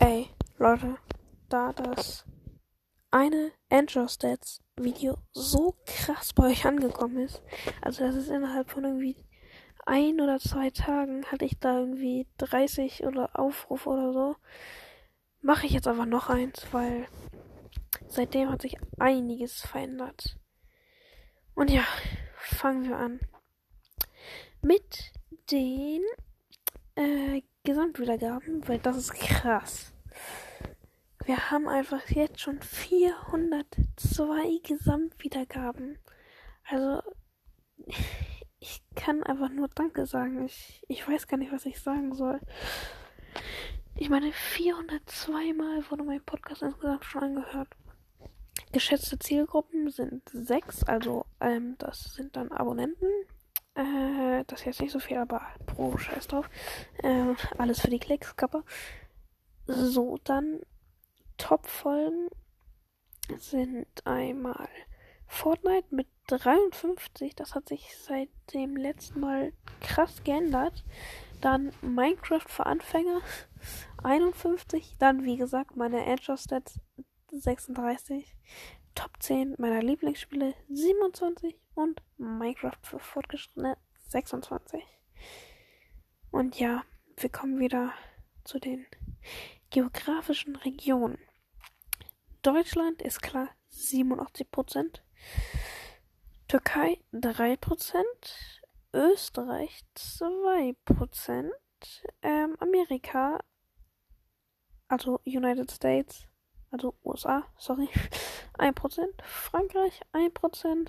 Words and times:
Ey, 0.00 0.28
Leute, 0.58 0.96
da 1.48 1.72
das 1.72 2.24
eine 3.10 3.50
Angel 3.68 4.08
Stats 4.08 4.62
Video 4.76 5.16
so 5.32 5.74
krass 5.86 6.32
bei 6.32 6.50
euch 6.50 6.66
angekommen 6.66 7.18
ist, 7.18 7.42
also 7.82 8.04
das 8.04 8.14
ist 8.14 8.28
innerhalb 8.28 8.70
von 8.70 8.84
irgendwie 8.84 9.16
ein 9.86 10.20
oder 10.20 10.38
zwei 10.38 10.70
Tagen 10.70 11.24
hatte 11.26 11.46
ich 11.46 11.58
da 11.58 11.80
irgendwie 11.80 12.28
30 12.38 13.06
oder 13.06 13.36
Aufrufe 13.36 13.90
oder 13.90 14.12
so, 14.12 14.36
mache 15.40 15.66
ich 15.66 15.72
jetzt 15.72 15.88
einfach 15.88 16.06
noch 16.06 16.28
eins, 16.28 16.68
weil 16.70 17.08
seitdem 18.06 18.50
hat 18.50 18.62
sich 18.62 18.76
einiges 19.00 19.62
verändert. 19.62 20.38
Und 21.56 21.70
ja, 21.70 21.82
fangen 22.36 22.88
wir 22.88 22.98
an 22.98 23.18
mit 24.62 25.12
den 25.50 26.02
äh, 26.94 27.42
Gesamtwiedergaben, 27.68 28.66
weil 28.66 28.78
das 28.78 28.96
ist 28.96 29.12
krass. 29.12 29.92
Wir 31.26 31.50
haben 31.50 31.68
einfach 31.68 32.08
jetzt 32.08 32.40
schon 32.40 32.62
402 32.62 34.60
Gesamtwiedergaben. 34.66 35.98
Also, 36.66 37.02
ich 38.58 38.82
kann 38.94 39.22
einfach 39.22 39.50
nur 39.50 39.68
Danke 39.68 40.06
sagen. 40.06 40.46
Ich, 40.46 40.82
ich 40.88 41.06
weiß 41.06 41.28
gar 41.28 41.36
nicht, 41.36 41.52
was 41.52 41.66
ich 41.66 41.78
sagen 41.78 42.14
soll. 42.14 42.40
Ich 43.96 44.08
meine, 44.08 44.32
402 44.32 45.52
Mal 45.52 45.90
wurde 45.90 46.04
mein 46.04 46.24
Podcast 46.24 46.62
insgesamt 46.62 47.04
schon 47.04 47.22
angehört. 47.22 47.68
Geschätzte 48.72 49.18
Zielgruppen 49.18 49.90
sind 49.90 50.22
sechs, 50.32 50.84
also 50.84 51.26
ähm, 51.38 51.74
das 51.76 52.14
sind 52.14 52.34
dann 52.34 52.50
Abonnenten. 52.50 53.10
Äh, 53.78 54.44
das 54.48 54.60
ist 54.60 54.66
jetzt 54.66 54.80
nicht 54.80 54.92
so 54.92 54.98
viel, 54.98 55.18
aber 55.18 55.40
pro 55.66 55.96
Scheiß 55.96 56.26
drauf. 56.26 56.50
Äh, 57.02 57.34
alles 57.58 57.80
für 57.80 57.90
die 57.90 58.00
Klicks, 58.00 58.34
Kappa. 58.34 58.64
So, 59.66 60.18
dann 60.24 60.60
Top-Folgen 61.36 62.28
sind 63.36 63.86
einmal 64.04 64.68
Fortnite 65.28 65.94
mit 65.94 66.08
53. 66.26 67.36
Das 67.36 67.54
hat 67.54 67.68
sich 67.68 67.96
seit 67.96 68.30
dem 68.52 68.76
letzten 68.76 69.20
Mal 69.20 69.52
krass 69.80 70.24
geändert. 70.24 70.84
Dann 71.40 71.72
Minecraft 71.80 72.48
für 72.48 72.66
Anfänger 72.66 73.20
51. 74.02 74.96
Dann, 74.98 75.24
wie 75.24 75.36
gesagt, 75.36 75.76
meine 75.76 76.04
Edge 76.04 76.36
Stats 76.36 76.80
36. 77.30 78.36
Top 78.94 79.10
10 79.20 79.54
meiner 79.58 79.82
Lieblingsspiele 79.82 80.54
27 80.68 81.56
und 81.74 82.02
Minecraft 82.16 82.78
für 82.82 82.98
Fortgeschrittene 82.98 83.76
26. 84.08 84.82
Und 86.30 86.58
ja, 86.58 86.84
wir 87.16 87.30
kommen 87.30 87.60
wieder 87.60 87.92
zu 88.44 88.58
den 88.58 88.86
geografischen 89.70 90.56
Regionen. 90.56 91.18
Deutschland 92.42 93.02
ist 93.02 93.20
klar 93.20 93.50
87%, 93.72 95.00
Türkei 96.48 96.98
3%, 97.12 98.02
Österreich 98.94 99.82
2%, 99.96 101.50
ähm, 102.22 102.56
Amerika, 102.58 103.38
also 104.88 105.20
United 105.26 105.70
States 105.70 106.26
also 106.70 106.94
USA, 107.04 107.44
sorry, 107.58 107.88
1%, 108.58 109.06
Frankreich 109.22 110.00
1%, 110.12 110.88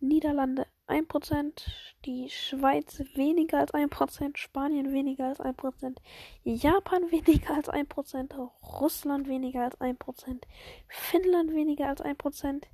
Niederlande 0.00 0.66
1%, 0.86 1.66
die 2.04 2.28
Schweiz 2.28 3.02
weniger 3.14 3.60
als 3.60 3.72
1%, 3.72 4.36
Spanien 4.36 4.92
weniger 4.92 5.28
als 5.28 5.40
1%, 5.40 5.96
Japan 6.44 7.02
weniger 7.10 7.54
als 7.54 7.68
1%, 7.68 8.50
Russland 8.80 9.28
weniger 9.28 9.64
als 9.64 9.80
1%, 9.80 10.42
Finnland 10.88 11.52
weniger 11.54 11.88
als 11.88 12.02
1%, 12.02 12.64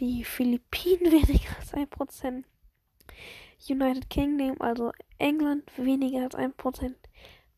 die 0.00 0.24
Philippinen 0.24 1.12
weniger 1.12 1.56
als 1.58 1.72
1%, 1.72 2.44
United 3.68 4.10
Kingdom, 4.10 4.60
also 4.60 4.92
England 5.18 5.64
weniger 5.76 6.24
als 6.24 6.34
1%, 6.34 6.94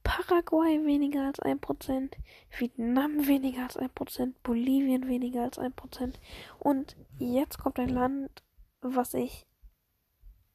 Paraguay 0.05 0.85
weniger 0.85 1.27
als 1.27 1.41
1%, 1.41 2.13
Vietnam 2.59 3.27
weniger 3.27 3.63
als 3.65 3.79
1%, 3.79 4.35
Bolivien 4.43 5.09
weniger 5.09 5.43
als 5.43 5.59
1%. 5.59 6.15
Und 6.61 6.97
jetzt 7.19 7.59
kommt 7.59 7.81
ein 7.81 7.89
Land, 7.89 8.45
was 8.81 9.15
ich 9.15 9.47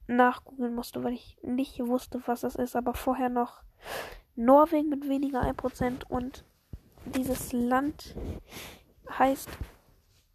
nachgoogeln 0.07 0.73
musste, 0.73 1.03
weil 1.03 1.13
ich 1.13 1.37
nicht 1.41 1.79
wusste, 1.79 2.21
was 2.25 2.43
es 2.43 2.55
ist, 2.55 2.75
aber 2.75 2.93
vorher 2.93 3.29
noch 3.29 3.63
Norwegen 4.35 4.89
mit 4.89 5.09
weniger 5.09 5.41
1% 5.41 6.05
und 6.07 6.45
dieses 7.05 7.51
Land 7.51 8.15
heißt 9.09 9.49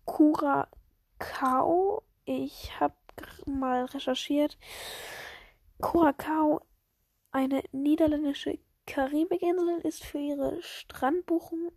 Curacao. 0.04 2.02
Ich 2.24 2.78
habe 2.80 2.94
mal 3.46 3.84
recherchiert. 3.84 4.58
Curacao, 5.80 6.62
eine 7.30 7.62
niederländische 7.72 8.58
Karibikinsel 8.86 9.80
ist 9.80 10.04
für 10.04 10.18
ihre 10.18 10.62
Strandbuchten 10.62 11.70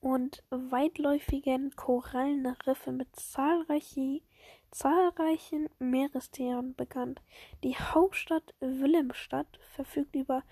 und 0.00 0.42
weitläufigen 0.50 1.74
Korallenriffe 1.76 2.92
mit 2.92 3.14
zahlreiche, 3.16 4.20
zahlreichen 4.70 5.68
Meerestieren 5.78 6.74
bekannt. 6.74 7.22
Die 7.62 7.76
Hauptstadt 7.76 8.54
Wilhelmstadt 8.60 9.58
verfügt 9.74 10.14
über 10.14 10.42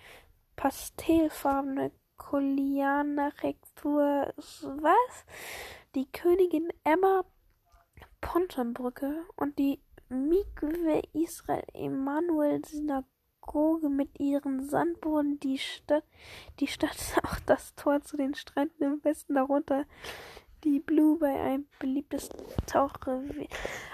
pastellfarbene 0.57 1.93
Kolianarchitektur. 2.17 4.33
Was? 4.37 5.27
Die 5.95 6.11
Königin 6.11 6.73
Emma 6.83 7.25
Pontonbrücke 8.21 9.25
und 9.37 9.57
die 9.59 9.81
Mikwe 10.09 11.03
Israel 11.13 11.65
Emanuel 11.75 12.65
Synagoge 12.65 13.12
Synagoge 13.43 13.89
mit 13.89 14.21
ihren 14.21 14.69
Sandboden, 14.69 15.39
die 15.41 15.59
Stadt, 15.59 16.05
die 16.61 16.67
Stadt 16.67 16.97
auch 17.25 17.39
das 17.47 17.75
Tor 17.75 18.03
zu 18.03 18.17
den 18.17 18.35
Stränden 18.35 18.83
im 18.83 19.05
Westen, 19.05 19.35
darunter 19.35 19.85
die 20.65 20.81
Blue 20.81 21.19
Bay, 21.19 21.37
ein 21.37 21.67
beliebtes 21.79 22.29
Tauchrevier. 22.67 23.49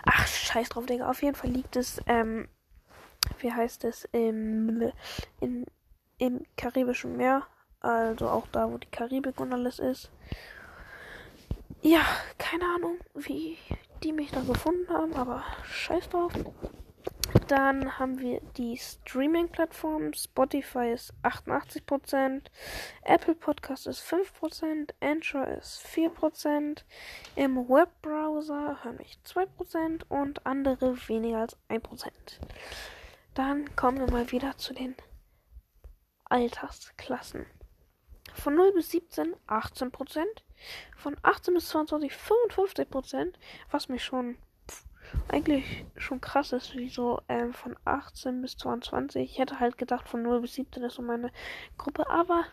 Ach, 0.04 0.26
scheiß 0.26 0.68
drauf, 0.68 0.86
Digga. 0.86 1.08
Auf 1.08 1.22
jeden 1.22 1.34
Fall 1.34 1.50
liegt 1.50 1.76
es, 1.76 2.00
ähm, 2.06 2.48
wie 3.38 3.52
heißt 3.52 3.84
es, 3.84 4.04
im, 4.12 4.92
in, 5.40 5.64
im 6.18 6.44
Karibischen 6.56 7.16
Meer. 7.16 7.46
Also 7.80 8.28
auch 8.28 8.46
da, 8.48 8.70
wo 8.70 8.76
die 8.76 8.90
Karibik 8.90 9.40
und 9.40 9.52
alles 9.52 9.78
ist. 9.78 10.10
Ja, 11.80 12.02
keine 12.38 12.64
Ahnung, 12.64 12.98
wie 13.14 13.56
die 14.02 14.12
mich 14.12 14.30
da 14.30 14.40
gefunden 14.40 14.92
haben, 14.92 15.14
aber 15.14 15.44
scheiß 15.64 16.10
drauf. 16.10 16.32
Dann 17.48 17.98
haben 17.98 18.18
wir 18.20 18.42
die 18.58 18.76
Streaming-Plattform. 18.76 20.12
Spotify 20.12 20.92
ist 20.92 21.14
88%, 21.22 22.42
Apple 23.04 23.34
Podcast 23.34 23.86
ist 23.86 24.02
5%, 24.02 24.90
Anchor 25.00 25.48
ist 25.48 25.82
4%, 25.86 26.82
im 27.36 27.56
Webbrowser 27.56 28.84
hören 28.84 28.98
mich 28.98 29.18
2% 29.24 30.02
und 30.10 30.44
andere 30.44 30.94
weniger 31.08 31.38
als 31.38 31.56
1%. 31.70 32.10
Dann 33.32 33.74
kommen 33.76 33.98
wir 33.98 34.10
mal 34.10 34.30
wieder 34.30 34.58
zu 34.58 34.74
den 34.74 34.94
Altersklassen. 36.26 37.46
Von 38.34 38.56
0 38.56 38.74
bis 38.74 38.90
17 38.90 39.34
18%, 39.46 40.22
von 40.98 41.16
18 41.22 41.54
bis 41.54 41.68
22 41.68 42.12
55%, 42.12 43.32
was 43.70 43.88
mich 43.88 44.04
schon 44.04 44.36
eigentlich 45.28 45.84
schon 45.96 46.20
krass 46.20 46.52
ist, 46.52 46.74
wie 46.76 46.88
so 46.88 47.20
ähm, 47.28 47.52
von 47.52 47.76
18 47.84 48.40
bis 48.42 48.56
22. 48.56 49.22
Ich 49.22 49.38
hätte 49.38 49.60
halt 49.60 49.78
gedacht, 49.78 50.08
von 50.08 50.22
0 50.22 50.40
bis 50.40 50.54
17 50.54 50.82
ist 50.84 50.94
so 50.94 51.02
meine 51.02 51.30
Gruppe, 51.76 52.08
aber 52.08 52.44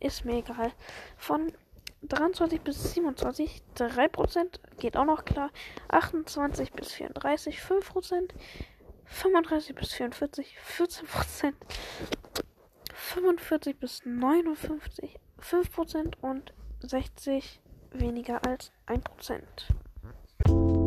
ist 0.00 0.24
mir 0.24 0.38
egal. 0.38 0.72
Von 1.16 1.52
23 2.02 2.60
bis 2.60 2.94
27 2.94 3.62
3% 3.76 4.60
geht 4.78 4.96
auch 4.96 5.04
noch 5.04 5.24
klar. 5.24 5.50
28 5.88 6.72
bis 6.72 6.92
34 6.92 7.60
5%. 7.60 8.30
35 9.06 9.74
bis 9.74 9.92
44 9.92 10.56
14%. 10.78 11.52
45 12.92 13.78
bis 13.78 14.04
59 14.04 15.18
5% 15.40 16.14
und 16.22 16.52
60 16.80 17.60
weniger 17.92 18.44
als 18.46 18.72
1%. 18.86 20.83